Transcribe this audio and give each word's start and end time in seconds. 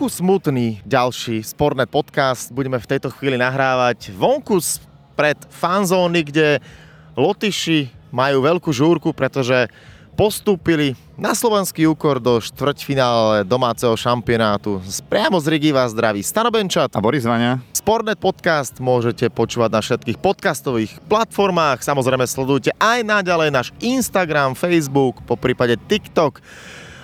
trochu 0.00 0.24
smutný 0.24 0.80
ďalší 0.88 1.44
Sportnet 1.44 1.92
podcast. 1.92 2.48
Budeme 2.56 2.80
v 2.80 2.88
tejto 2.88 3.12
chvíli 3.12 3.36
nahrávať 3.36 4.08
vonku 4.16 4.56
pred 5.12 5.36
fanzóny, 5.52 6.24
kde 6.24 6.56
Lotyši 7.20 7.92
majú 8.08 8.40
veľkú 8.40 8.72
žúrku, 8.72 9.12
pretože 9.12 9.68
postúpili 10.16 10.96
na 11.20 11.36
slovenský 11.36 11.84
úkor 11.84 12.16
do 12.16 12.40
štvrťfinále 12.40 13.44
domáceho 13.44 13.92
šampionátu. 13.92 14.80
Priamo 15.12 15.36
z 15.36 15.52
Rigi 15.52 15.68
vás 15.68 15.92
zdraví 15.92 16.24
Stanobenčat 16.24 16.96
a 16.96 17.04
Boris 17.04 17.28
Vania. 17.28 17.60
Sportnet 17.76 18.16
podcast 18.16 18.80
môžete 18.80 19.28
počúvať 19.28 19.68
na 19.68 19.84
všetkých 19.84 20.16
podcastových 20.16 20.96
platformách. 21.12 21.84
Samozrejme 21.84 22.24
sledujte 22.24 22.72
aj 22.80 23.04
naďalej 23.04 23.52
náš 23.52 23.68
Instagram, 23.84 24.56
Facebook, 24.56 25.20
po 25.28 25.36
prípade 25.36 25.76
TikTok 25.76 26.40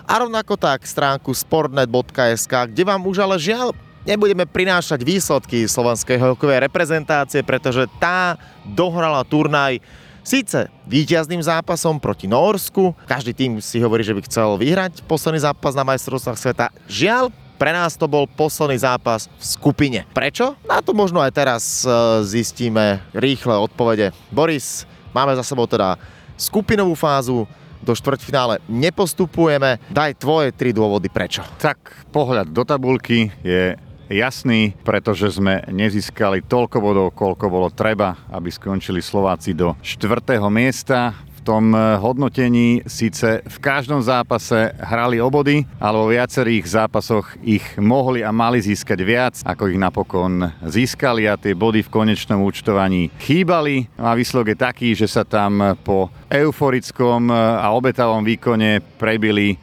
a 0.07 0.23
rovnako 0.23 0.55
tak 0.55 0.87
stránku 0.87 1.35
sportnet.sk, 1.35 2.71
kde 2.71 2.83
vám 2.87 3.03
už 3.05 3.27
ale 3.27 3.37
žiaľ 3.43 3.75
nebudeme 4.07 4.47
prinášať 4.47 5.03
výsledky 5.03 5.67
slovenskej 5.67 6.17
hokejovej 6.23 6.63
reprezentácie, 6.71 7.43
pretože 7.43 7.91
tá 7.99 8.39
dohrala 8.63 9.27
turnaj 9.27 9.83
Síce 10.27 10.67
víťazným 10.91 11.39
zápasom 11.39 12.03
proti 12.03 12.27
Norsku, 12.27 12.99
každý 13.07 13.31
tým 13.31 13.63
si 13.63 13.79
hovorí, 13.79 14.03
že 14.03 14.11
by 14.11 14.27
chcel 14.27 14.59
vyhrať 14.59 15.07
posledný 15.07 15.39
zápas 15.39 15.71
na 15.79 15.87
majstrovstvách 15.87 16.35
sveta. 16.35 16.67
Žiaľ, 16.91 17.31
pre 17.55 17.71
nás 17.71 17.95
to 17.95 18.11
bol 18.11 18.27
posledný 18.27 18.75
zápas 18.75 19.31
v 19.39 19.45
skupine. 19.47 20.03
Prečo? 20.11 20.59
Na 20.67 20.83
to 20.83 20.99
možno 20.99 21.23
aj 21.23 21.31
teraz 21.31 21.87
e, 21.87 22.27
zistíme 22.27 23.07
rýchle 23.15 23.55
odpovede. 23.55 24.11
Boris, 24.35 24.83
máme 25.15 25.31
za 25.39 25.47
sebou 25.47 25.71
teda 25.71 25.95
skupinovú 26.35 26.99
fázu, 26.99 27.47
do 27.83 27.93
štvrťfinále 27.97 28.63
nepostupujeme. 28.71 29.83
Daj 29.91 30.23
tvoje 30.23 30.53
tri 30.55 30.71
dôvody 30.71 31.09
prečo. 31.09 31.45
Tak 31.61 32.09
pohľad 32.13 32.53
do 32.53 32.63
tabulky 32.63 33.33
je 33.43 33.77
jasný, 34.11 34.75
pretože 34.87 35.35
sme 35.35 35.67
nezískali 35.67 36.47
toľko 36.47 36.77
bodov, 36.79 37.07
koľko 37.19 37.47
bolo 37.51 37.69
treba, 37.75 38.15
aby 38.31 38.51
skončili 38.51 39.03
Slováci 39.03 39.53
do 39.53 39.75
štvrtého 39.83 40.47
miesta 40.47 41.15
tom 41.47 41.71
eh, 41.71 41.95
hodnotení 42.03 42.83
síce 42.91 43.47
v 43.47 43.59
každom 43.63 44.03
zápase 44.03 44.75
hrali 44.83 45.23
obody, 45.23 45.63
ale 45.79 45.95
vo 45.95 46.11
viacerých 46.11 46.67
zápasoch 46.67 47.39
ich 47.47 47.63
mohli 47.79 48.27
a 48.27 48.35
mali 48.35 48.59
získať 48.59 48.99
viac, 49.07 49.35
ako 49.47 49.71
ich 49.71 49.79
napokon 49.79 50.51
získali 50.67 51.31
a 51.31 51.39
tie 51.39 51.55
body 51.55 51.87
v 51.87 51.93
konečnom 51.95 52.43
účtovaní 52.43 53.15
chýbali. 53.23 53.87
A 53.95 54.19
výsledok 54.19 54.51
je 54.51 54.59
taký, 54.59 54.89
že 54.99 55.07
sa 55.07 55.23
tam 55.23 55.79
po 55.87 56.11
euforickom 56.27 57.31
eh, 57.31 57.39
a 57.39 57.71
obetavom 57.71 58.27
výkone 58.27 58.83
prebili 58.99 59.55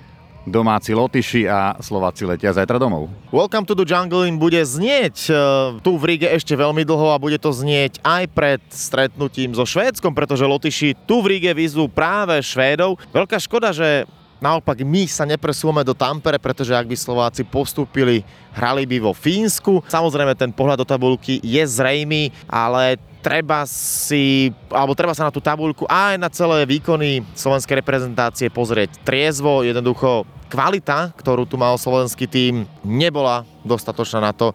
domáci 0.44 0.92
Lotyši 0.92 1.48
a 1.48 1.80
Slováci 1.80 2.28
letia 2.28 2.52
zajtra 2.52 2.76
domov. 2.80 3.08
Welcome 3.32 3.64
to 3.68 3.76
the 3.76 3.88
Jungle 3.88 4.28
bude 4.36 4.60
znieť 4.60 5.18
uh, 5.32 5.36
tu 5.80 5.96
v 5.96 6.16
Ríge 6.16 6.28
ešte 6.28 6.54
veľmi 6.56 6.84
dlho 6.84 7.16
a 7.16 7.22
bude 7.22 7.40
to 7.40 7.52
znieť 7.52 8.04
aj 8.04 8.24
pred 8.32 8.62
stretnutím 8.72 9.56
so 9.56 9.64
Švédskom, 9.64 10.12
pretože 10.12 10.44
Lotyši 10.44 10.96
tu 11.08 11.24
v 11.24 11.38
Ríge 11.38 11.52
vyzvú 11.56 11.88
práve 11.88 12.40
Švédov. 12.44 13.00
Veľká 13.16 13.40
škoda, 13.40 13.72
že 13.72 14.08
Naopak 14.44 14.84
my 14.84 15.08
sa 15.08 15.24
nepresúvame 15.24 15.88
do 15.88 15.96
Tampere, 15.96 16.36
pretože 16.36 16.76
ak 16.76 16.84
by 16.84 17.00
Slováci 17.00 17.48
postúpili, 17.48 18.28
hrali 18.52 18.84
by 18.84 19.00
vo 19.00 19.16
Fínsku. 19.16 19.80
Samozrejme 19.88 20.36
ten 20.36 20.52
pohľad 20.52 20.84
do 20.84 20.88
tabulky 20.88 21.40
je 21.40 21.64
zrejmý, 21.64 22.28
ale 22.52 23.00
treba 23.24 23.64
si, 23.64 24.52
alebo 24.68 24.92
treba 25.00 25.16
sa 25.16 25.32
na 25.32 25.32
tú 25.32 25.40
tabuľku 25.40 25.88
aj 25.88 26.20
na 26.20 26.28
celé 26.28 26.68
výkony 26.68 27.24
slovenskej 27.32 27.80
reprezentácie 27.80 28.52
pozrieť 28.52 29.00
triezvo, 29.08 29.64
jednoducho 29.64 30.28
kvalita, 30.52 31.16
ktorú 31.16 31.48
tu 31.48 31.56
mal 31.56 31.80
slovenský 31.80 32.28
tým, 32.28 32.68
nebola 32.84 33.48
dostatočná 33.64 34.20
na 34.28 34.36
to, 34.36 34.52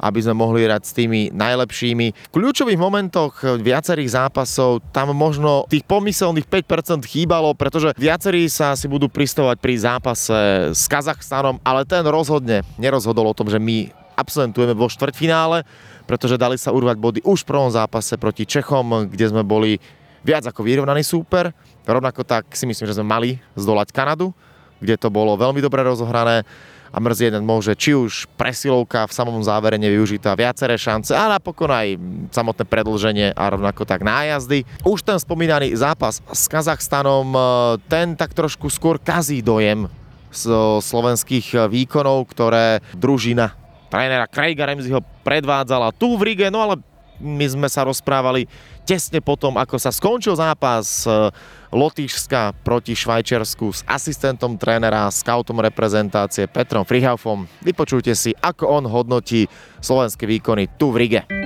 aby 0.00 0.18
sme 0.24 0.34
mohli 0.34 0.64
hrať 0.64 0.82
s 0.82 0.96
tými 0.96 1.20
najlepšími. 1.36 2.32
V 2.32 2.34
kľúčových 2.34 2.80
momentoch 2.80 3.44
viacerých 3.60 4.16
zápasov 4.16 4.80
tam 4.90 5.12
možno 5.12 5.68
tých 5.68 5.84
pomyselných 5.84 6.48
5% 6.48 7.04
chýbalo, 7.04 7.52
pretože 7.52 7.92
viacerí 8.00 8.48
sa 8.48 8.72
si 8.72 8.88
budú 8.88 9.12
pristovať 9.12 9.60
pri 9.60 9.74
zápase 9.76 10.72
s 10.72 10.88
Kazachstanom, 10.88 11.60
ale 11.60 11.84
ten 11.84 12.02
rozhodne 12.08 12.64
nerozhodol 12.80 13.30
o 13.30 13.36
tom, 13.36 13.52
že 13.52 13.60
my 13.60 13.92
absolventujeme 14.16 14.76
vo 14.76 14.88
štvrťfinále, 14.88 15.64
pretože 16.04 16.40
dali 16.40 16.60
sa 16.60 16.74
urvať 16.74 16.96
body 17.00 17.20
už 17.24 17.44
v 17.44 17.48
prvom 17.48 17.70
zápase 17.72 18.16
proti 18.20 18.44
Čechom, 18.44 19.08
kde 19.08 19.32
sme 19.32 19.44
boli 19.44 19.80
viac 20.20 20.44
ako 20.44 20.60
vyrovnaný 20.60 21.00
súper. 21.00 21.52
Rovnako 21.88 22.28
tak 22.28 22.52
si 22.52 22.68
myslím, 22.68 22.84
že 22.84 22.96
sme 23.00 23.08
mali 23.08 23.40
zdolať 23.56 23.88
Kanadu, 23.94 24.36
kde 24.80 25.00
to 25.00 25.08
bolo 25.08 25.36
veľmi 25.40 25.64
dobre 25.64 25.80
rozohrané 25.80 26.44
a 26.90 26.98
mrzí 26.98 27.30
jeden 27.30 27.46
môže 27.46 27.72
či 27.78 27.94
už 27.94 28.26
presilovka 28.34 29.06
v 29.06 29.14
samom 29.14 29.38
závere 29.40 29.78
nevyužitá 29.78 30.34
viaceré 30.34 30.74
šance 30.74 31.14
a 31.14 31.30
napokon 31.30 31.70
aj 31.70 31.94
samotné 32.34 32.64
predlženie 32.66 33.28
a 33.34 33.44
rovnako 33.50 33.86
tak 33.86 34.02
nájazdy. 34.02 34.66
Už 34.82 35.06
ten 35.06 35.18
spomínaný 35.18 35.74
zápas 35.78 36.18
s 36.30 36.44
Kazachstanom, 36.50 37.30
e, 37.30 37.40
ten 37.86 38.18
tak 38.18 38.34
trošku 38.34 38.66
skôr 38.68 38.98
kazí 38.98 39.40
dojem 39.40 39.86
z 40.30 40.46
slovenských 40.82 41.66
výkonov, 41.70 42.30
ktoré 42.30 42.78
družina 42.94 43.58
trénera 43.90 44.30
Craiga 44.30 44.70
Ramseyho 44.70 45.02
predvádzala 45.26 45.90
tu 45.90 46.14
v 46.14 46.32
Rige, 46.32 46.46
no 46.48 46.62
ale 46.62 46.78
my 47.20 47.46
sme 47.46 47.68
sa 47.68 47.84
rozprávali 47.86 48.48
tesne 48.88 49.20
potom, 49.22 49.54
ako 49.60 49.76
sa 49.76 49.94
skončil 49.94 50.34
zápas 50.34 51.04
e, 51.06 51.30
Lotyšska 51.70 52.64
proti 52.66 52.98
Švajčiarsku 52.98 53.66
s 53.70 53.80
asistentom 53.86 54.58
trénera, 54.58 55.06
scoutom 55.12 55.62
reprezentácie 55.62 56.50
Petrom 56.50 56.82
Frihaufom. 56.82 57.46
Vypočujte 57.62 58.16
si, 58.18 58.34
ako 58.40 58.82
on 58.82 58.84
hodnotí 58.90 59.46
slovenské 59.78 60.26
výkony 60.26 60.66
tu 60.74 60.90
v 60.90 61.06
Rige. 61.06 61.39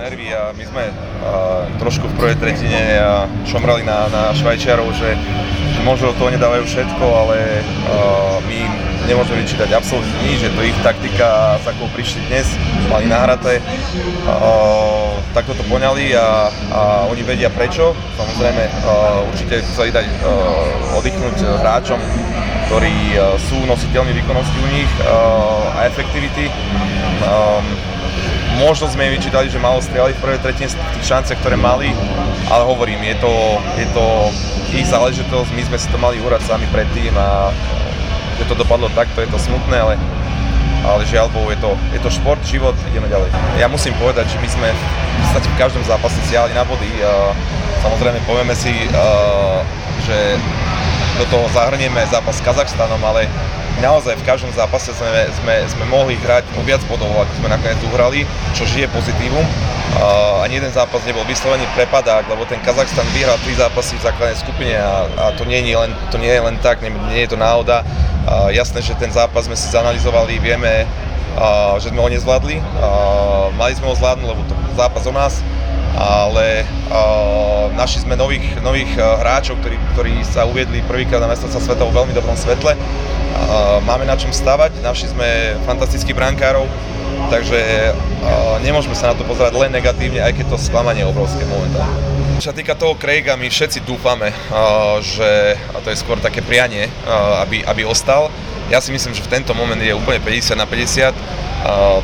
To 0.00 0.08
nervy 0.08 0.32
a 0.32 0.48
my 0.56 0.64
sme 0.64 0.84
uh, 0.88 1.68
trošku 1.76 2.08
v 2.08 2.14
prvej 2.16 2.40
tretine 2.40 2.96
uh, 2.96 3.28
šomrali 3.44 3.84
na, 3.84 4.08
na 4.08 4.32
Švajčiarov, 4.32 4.88
že, 4.96 5.12
že 5.76 5.80
možno 5.84 6.16
toho 6.16 6.32
nedávajú 6.32 6.64
všetko, 6.64 7.04
ale 7.04 7.60
uh, 7.60 8.40
my 8.48 8.64
nemôžeme 9.04 9.44
vyčítať 9.44 9.68
absolútne 9.76 10.16
nič, 10.24 10.40
že 10.40 10.56
to 10.56 10.64
ich 10.64 10.72
taktika, 10.80 11.60
s 11.60 11.68
akou 11.68 11.84
prišli 11.92 12.32
dnes, 12.32 12.48
mali 12.88 13.12
nahraté, 13.12 13.60
takto 15.36 15.52
to 15.52 15.68
poňali 15.68 16.16
a, 16.16 16.48
a 16.48 16.80
oni 17.12 17.20
vedia 17.20 17.52
prečo. 17.52 17.92
Samozrejme, 18.16 18.72
uh, 18.80 19.28
určite 19.28 19.60
chceli 19.68 19.92
dať 19.92 20.08
uh, 20.08 20.96
oddychnúť 20.96 21.44
hráčom, 21.60 22.00
ktorí 22.72 23.20
sú 23.52 23.68
nositeľmi 23.68 24.16
výkonnosti 24.16 24.56
u 24.64 24.68
nich 24.72 24.90
a 25.76 25.84
efektivity. 25.90 26.48
Možno 28.60 28.92
sme 28.92 29.08
vyčítali, 29.08 29.48
že 29.48 29.56
malo 29.56 29.80
strieľať 29.80 30.20
v 30.20 30.22
prvej 30.22 30.40
tretine 30.44 30.68
z 30.68 30.76
tých 30.76 31.08
šance, 31.08 31.32
ktoré 31.40 31.56
mali, 31.56 31.96
ale 32.52 32.68
hovorím, 32.68 33.00
je 33.08 33.16
to, 33.16 33.32
je 33.80 33.88
to 33.96 34.04
ich 34.76 34.84
záležitosť, 34.84 35.48
my 35.56 35.62
sme 35.64 35.78
si 35.80 35.88
to 35.88 35.96
mali 35.96 36.20
urať 36.20 36.44
sami 36.44 36.68
predtým 36.68 37.16
a 37.16 37.48
že 38.36 38.44
to 38.44 38.52
dopadlo 38.52 38.92
takto, 38.92 39.24
je 39.24 39.32
to 39.32 39.40
smutné, 39.40 39.80
ale, 39.80 39.94
ale 40.84 41.08
žiaľ 41.08 41.32
Bohu, 41.32 41.48
je 41.48 41.56
to, 41.56 41.72
je 41.96 42.00
to 42.04 42.12
šport, 42.12 42.40
život, 42.44 42.76
ideme 42.92 43.08
ďalej. 43.08 43.32
Ja 43.56 43.64
musím 43.64 43.96
povedať, 43.96 44.28
že 44.28 44.36
my 44.44 44.48
sme 44.52 44.68
v 44.68 44.82
podstate 45.24 45.48
v 45.48 45.56
každom 45.56 45.82
zápase 45.88 46.20
siahli 46.28 46.52
na 46.52 46.64
body. 46.68 47.00
Samozrejme, 47.80 48.20
povieme 48.28 48.52
si, 48.52 48.76
že 50.04 50.36
do 51.16 51.24
toho 51.32 51.48
zahrnieme 51.56 52.04
zápas 52.12 52.36
s 52.36 52.44
Kazachstanom, 52.44 53.00
ale 53.08 53.24
naozaj 53.80 54.14
v 54.20 54.24
každom 54.28 54.52
zápase 54.52 54.92
sme, 54.92 55.08
sme, 55.40 55.54
sme 55.66 55.84
mohli 55.88 56.14
hrať 56.20 56.44
o 56.56 56.62
viac 56.62 56.84
bodov, 56.86 57.10
ako 57.16 57.32
sme 57.40 57.48
nakoniec 57.48 57.80
uhrali, 57.88 58.28
čo 58.52 58.68
žije 58.68 58.86
pozitívum. 58.92 59.42
Uh, 59.90 60.44
ani 60.46 60.62
jeden 60.62 60.70
zápas 60.70 61.02
nebol 61.02 61.26
vyslovený 61.26 61.66
prepadák, 61.74 62.28
lebo 62.30 62.46
ten 62.46 62.62
Kazachstan 62.62 63.08
vyhral 63.10 63.40
tri 63.42 63.58
zápasy 63.58 63.98
v 63.98 64.06
základnej 64.06 64.38
skupine 64.38 64.78
a, 64.78 65.08
a 65.18 65.24
to, 65.34 65.42
nie 65.42 65.58
je 65.66 65.74
len, 65.74 65.90
to 66.14 66.16
nie 66.20 66.30
je 66.30 66.38
len 66.38 66.54
tak, 66.62 66.78
nie, 66.84 66.94
nie 67.10 67.26
je 67.26 67.34
to 67.34 67.38
náhoda. 67.40 67.82
Uh, 68.28 68.52
jasné, 68.54 68.84
že 68.84 68.94
ten 68.94 69.10
zápas 69.10 69.50
sme 69.50 69.58
si 69.58 69.66
zanalizovali, 69.66 70.38
vieme, 70.38 70.86
uh, 71.34 71.74
že 71.82 71.90
sme 71.90 71.98
ho 71.98 72.08
nezvládli. 72.12 72.62
Uh, 72.78 73.50
mali 73.58 73.74
sme 73.74 73.90
ho 73.90 73.98
zvládnuť, 73.98 74.28
lebo 74.30 74.40
to 74.46 74.54
zápas 74.78 75.02
o 75.08 75.12
nás, 75.12 75.42
ale 75.98 76.62
našli 77.74 78.02
sme 78.02 78.18
nových, 78.18 78.44
nových 78.60 78.90
uh, 78.98 79.22
hráčov, 79.22 79.62
ktorí, 79.62 79.76
ktorí 79.94 80.14
sa 80.26 80.44
uviedli 80.44 80.82
prvýkrát 80.84 81.22
na 81.22 81.30
mestrovstva 81.30 81.62
sveta 81.62 81.82
vo 81.86 81.94
veľmi 81.94 82.12
dobrom 82.12 82.34
svetle. 82.34 82.74
Uh, 82.74 83.78
máme 83.86 84.04
na 84.04 84.18
čom 84.18 84.34
stavať, 84.34 84.82
našli 84.82 85.14
sme 85.14 85.54
fantastických 85.64 86.16
brankárov, 86.16 86.66
takže 87.30 87.92
nemôžeme 88.64 88.96
sa 88.96 89.12
na 89.12 89.14
to 89.14 89.22
pozerať 89.22 89.54
len 89.54 89.70
negatívne, 89.70 90.18
aj 90.20 90.34
keď 90.34 90.46
to 90.50 90.56
sklamanie 90.58 91.04
je 91.04 91.08
obrovské 91.08 91.42
momentálne. 91.46 91.94
Čo 92.40 92.50
sa 92.50 92.56
týka 92.56 92.72
toho 92.72 92.96
Craiga, 92.96 93.36
my 93.36 93.52
všetci 93.52 93.84
dúfame, 93.84 94.32
že, 95.04 95.54
a 95.76 95.78
to 95.84 95.92
je 95.92 96.00
skôr 96.00 96.16
také 96.16 96.40
prianie, 96.40 96.88
aby, 97.44 97.60
aby 97.60 97.84
ostal. 97.84 98.32
Ja 98.72 98.80
si 98.80 98.96
myslím, 98.96 99.12
že 99.12 99.20
v 99.20 99.28
tento 99.28 99.52
moment 99.52 99.76
je 99.76 99.92
úplne 99.92 100.18
50 100.24 100.56
na 100.56 100.64
50. 100.64 101.12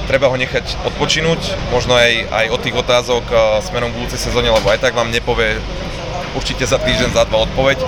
Treba 0.04 0.28
ho 0.28 0.36
nechať 0.36 0.84
odpočinúť, 0.84 1.56
možno 1.72 1.96
aj, 1.96 2.28
aj 2.28 2.46
od 2.52 2.60
tých 2.60 2.76
otázok 2.76 3.24
smerom 3.64 3.88
budúcej 3.96 4.20
sezóne, 4.20 4.52
lebo 4.52 4.68
aj 4.68 4.84
tak 4.84 4.92
vám 4.92 5.08
nepovie 5.08 5.56
určite 6.36 6.68
za 6.68 6.76
týždeň, 6.76 7.16
za 7.16 7.24
dva 7.24 7.48
odpoveď, 7.48 7.80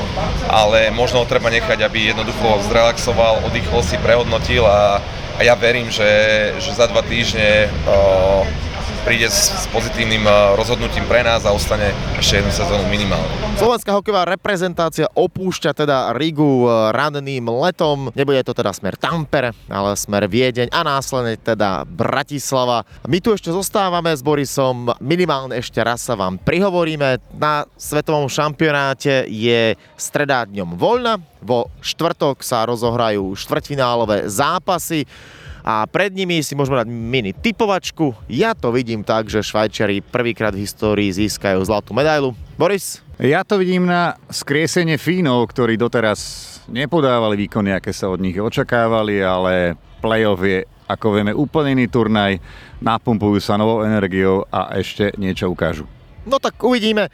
ale 0.49 0.89
možno 0.89 1.21
ho 1.21 1.29
treba 1.29 1.53
nechať, 1.53 1.85
aby 1.85 2.17
jednoducho 2.17 2.65
zrelaxoval, 2.73 3.45
oddychol 3.45 3.85
si, 3.85 4.01
prehodnotil 4.01 4.65
a, 4.65 5.05
a 5.37 5.41
ja 5.45 5.53
verím, 5.53 5.93
že, 5.93 6.09
že 6.57 6.73
za 6.73 6.89
dva 6.89 7.05
týždne 7.05 7.69
uh, 7.69 8.49
príde 9.09 9.33
s, 9.33 9.49
s 9.49 9.65
pozitívnym 9.73 10.21
eh, 10.21 10.33
rozhodnutím 10.53 11.09
pre 11.09 11.25
nás 11.25 11.49
a 11.49 11.57
ostane 11.57 11.97
ešte 12.21 12.45
jednu 12.45 12.53
sezónu 12.53 12.85
minimálne. 12.93 13.33
Slovenská 13.57 13.97
hokejová 13.97 14.29
reprezentácia 14.29 15.09
opúšťa 15.17 15.73
teda 15.73 16.13
Rigu 16.13 16.69
eh, 16.69 16.93
ranným 16.93 17.49
letom. 17.49 18.13
Nebude 18.13 18.45
to 18.45 18.53
teda 18.53 18.69
smer 18.77 19.01
Tampere, 19.01 19.57
ale 19.73 19.97
smer 19.97 20.29
Viedeň 20.29 20.69
a 20.69 20.85
následne 20.85 21.41
teda 21.41 21.89
Bratislava. 21.89 22.85
My 23.09 23.25
tu 23.25 23.33
ešte 23.33 23.49
zostávame 23.49 24.13
s 24.13 24.21
Borisom, 24.21 24.93
minimálne 25.01 25.57
ešte 25.57 25.81
raz 25.81 26.05
sa 26.05 26.13
vám 26.13 26.37
prihovoríme. 26.37 27.17
Na 27.33 27.65
svetovom 27.81 28.29
šampionáte 28.29 29.25
je 29.25 29.73
streda 29.97 30.45
dňom 30.45 30.77
voľna, 30.77 31.17
vo 31.41 31.73
štvrtok 31.81 32.45
sa 32.45 32.69
rozohrajú 32.69 33.33
štvrťfinálové 33.41 34.29
zápasy 34.29 35.09
a 35.69 35.85
pred 35.85 36.17
nimi 36.17 36.41
si 36.41 36.57
môžeme 36.57 36.81
dať 36.81 36.89
mini 36.89 37.37
typovačku. 37.37 38.17
Ja 38.33 38.57
to 38.57 38.73
vidím 38.73 39.05
tak, 39.05 39.29
že 39.29 39.45
Švajčiari 39.45 40.01
prvýkrát 40.01 40.57
v 40.57 40.65
histórii 40.65 41.13
získajú 41.13 41.61
zlatú 41.61 41.93
medailu. 41.93 42.33
Boris? 42.57 43.05
Ja 43.21 43.45
to 43.45 43.61
vidím 43.61 43.85
na 43.85 44.17
skriesenie 44.33 44.97
Fínov, 44.97 45.53
ktorí 45.53 45.77
doteraz 45.77 46.21
nepodávali 46.73 47.45
výkony, 47.45 47.77
aké 47.77 47.93
sa 47.93 48.09
od 48.09 48.17
nich 48.17 48.41
očakávali, 48.41 49.21
ale 49.21 49.77
playoff 50.01 50.41
je, 50.41 50.65
ako 50.89 51.21
vieme, 51.21 51.37
úplne 51.37 51.77
iný 51.77 51.93
turnaj, 51.93 52.41
napumpujú 52.81 53.37
sa 53.37 53.61
novou 53.61 53.85
energiou 53.85 54.49
a 54.49 54.73
ešte 54.81 55.13
niečo 55.21 55.53
ukážu. 55.53 55.98
No 56.29 56.37
tak 56.37 56.61
uvidíme. 56.61 57.09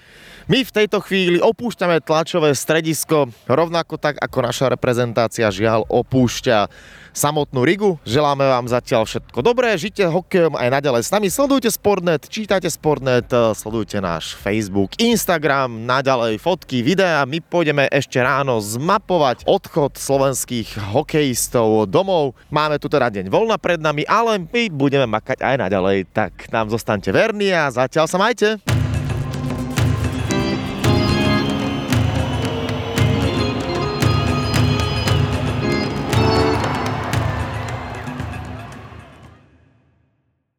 My 0.45 0.61
v 0.61 0.75
tejto 0.75 1.01
chvíli 1.01 1.41
opúšťame 1.41 2.05
tlačové 2.05 2.53
stredisko, 2.53 3.33
rovnako 3.49 3.97
tak 3.97 4.21
ako 4.21 4.45
naša 4.45 4.69
reprezentácia 4.69 5.49
žiaľ 5.49 5.89
opúšťa 5.89 6.69
samotnú 7.15 7.65
Rigu. 7.65 7.97
Želáme 8.05 8.45
vám 8.45 8.67
zatiaľ 8.69 9.09
všetko 9.09 9.41
dobré, 9.41 9.73
žite 9.81 10.05
hokejom 10.05 10.59
aj 10.59 10.69
naďalej 10.69 11.03
s 11.07 11.11
nami. 11.15 11.33
Sledujte 11.33 11.71
Sportnet, 11.73 12.29
čítajte 12.29 12.69
Sportnet, 12.69 13.31
sledujte 13.57 14.03
náš 14.05 14.37
Facebook, 14.37 14.99
Instagram, 15.01 15.89
naďalej 15.89 16.43
fotky, 16.43 16.85
videá. 16.85 17.25
My 17.25 17.41
pôjdeme 17.41 17.89
ešte 17.89 18.21
ráno 18.21 18.61
zmapovať 18.61 19.49
odchod 19.49 19.97
slovenských 19.97 20.93
hokejistov 20.93 21.89
domov. 21.89 22.37
Máme 22.53 22.77
tu 22.77 22.93
teda 22.93 23.09
deň 23.09 23.33
voľna 23.33 23.57
pred 23.57 23.81
nami, 23.81 24.05
ale 24.05 24.45
my 24.45 24.69
budeme 24.69 25.09
makať 25.09 25.41
aj 25.41 25.57
naďalej, 25.57 26.11
tak 26.13 26.53
nám 26.53 26.69
zostaňte 26.69 27.15
verní 27.15 27.49
a 27.55 27.71
zatiaľ 27.73 28.11
sa 28.11 28.21
majte. 28.21 28.74